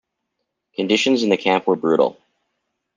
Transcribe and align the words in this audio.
Conditions 0.75 1.21
in 1.21 1.29
the 1.29 1.37
camp 1.37 1.67
were 1.67 1.75
brutal. 1.75 2.17